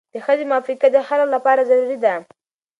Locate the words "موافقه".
0.51-0.87